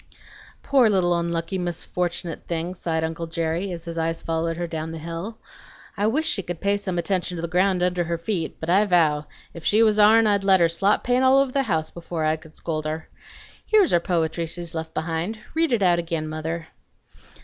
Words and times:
"Poor 0.63 0.89
little 0.89 1.13
onlucky 1.13 1.59
misfortunate 1.59 2.47
thing!" 2.47 2.73
sighed 2.73 3.03
uncle 3.03 3.27
Jerry, 3.27 3.71
as 3.71 3.85
his 3.85 3.99
eyes 3.99 4.23
followed 4.23 4.57
her 4.57 4.65
down 4.65 4.89
the 4.91 4.97
hill. 4.97 5.37
"I 5.95 6.07
wish 6.07 6.27
she 6.27 6.41
could 6.41 6.59
pay 6.59 6.77
some 6.77 6.97
attention 6.97 7.35
to 7.35 7.41
the 7.43 7.47
ground 7.47 7.83
under 7.83 8.05
her 8.05 8.17
feet; 8.17 8.57
but 8.59 8.67
I 8.67 8.83
vow, 8.85 9.27
if 9.53 9.63
she 9.63 9.83
was 9.83 9.99
ourn 9.99 10.25
I'd 10.25 10.43
let 10.43 10.59
her 10.59 10.69
slop 10.69 11.03
paint 11.03 11.23
all 11.23 11.37
over 11.37 11.51
the 11.51 11.61
house 11.69 11.91
before 11.91 12.25
I 12.25 12.35
could 12.35 12.55
scold 12.55 12.85
her. 12.85 13.09
Here's 13.63 13.91
her 13.91 13.99
poetry 13.99 14.47
she's 14.47 14.73
left 14.73 14.95
behind. 14.95 15.37
Read 15.53 15.71
it 15.71 15.83
out 15.83 15.99
ag'in, 15.99 16.27
mother. 16.27 16.69